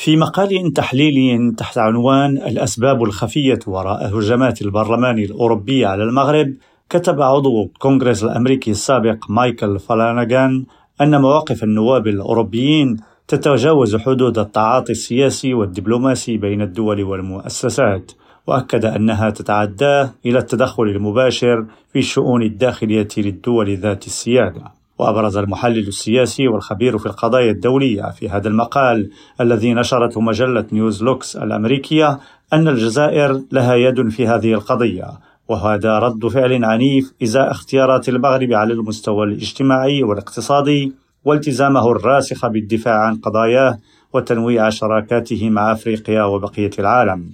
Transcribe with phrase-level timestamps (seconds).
[0.00, 6.54] في مقال تحليلي تحت عنوان الأسباب الخفية وراء هجمات البرلمان الأوروبي على المغرب
[6.90, 10.64] كتب عضو الكونغرس الأمريكي السابق مايكل فلانغان
[11.00, 12.96] أن مواقف النواب الأوروبيين
[13.28, 18.12] تتجاوز حدود التعاطي السياسي والدبلوماسي بين الدول والمؤسسات
[18.46, 24.79] وأكد أنها تتعدى إلى التدخل المباشر في الشؤون الداخلية للدول ذات السيادة.
[25.00, 29.10] وأبرز المحلل السياسي والخبير في القضايا الدولية في هذا المقال
[29.40, 32.18] الذي نشرته مجلة نيوز لوكس الأمريكية
[32.52, 35.06] أن الجزائر لها يد في هذه القضية
[35.48, 40.92] وهذا رد فعل عنيف إزاء اختيارات المغرب على المستوى الاجتماعي والاقتصادي
[41.24, 43.78] والتزامه الراسخ بالدفاع عن قضاياه
[44.12, 47.30] وتنويع شراكاته مع أفريقيا وبقية العالم.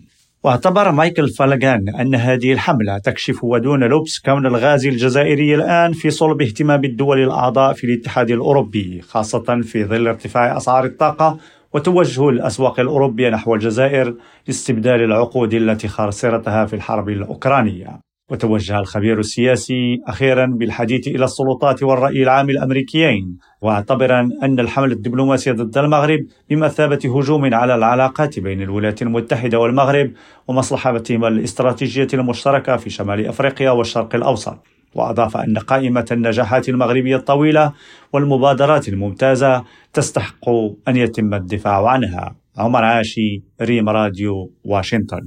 [0.46, 6.42] واعتبر مايكل فالغان أن هذه الحملة تكشف ودون لبس كون الغاز الجزائري الآن في صلب
[6.42, 11.38] اهتمام الدول الأعضاء في الاتحاد الأوروبي خاصة في ظل ارتفاع أسعار الطاقة
[11.73, 14.14] وتوجه الأسواق الأوروبية نحو الجزائر
[14.46, 18.05] لاستبدال العقود التي خسرتها في الحرب الأوكرانية.
[18.30, 25.79] وتوجه الخبير السياسي أخيرا بالحديث إلى السلطات والرأي العام الأمريكيين واعتبرا أن الحملة الدبلوماسية ضد
[25.79, 26.18] المغرب
[26.51, 30.13] بمثابة هجوم على العلاقات بين الولايات المتحدة والمغرب
[30.49, 34.59] ومصلحتهما الاستراتيجية المشتركة في شمال أفريقيا والشرق الأوسط.
[34.95, 37.73] وأضاف أن قائمة النجاحات المغربية الطويلة
[38.13, 40.49] والمبادرات الممتازة تستحق
[40.88, 42.37] أن يتم الدفاع عنها.
[42.59, 45.27] عمر عاشي ريم راديو واشنطن.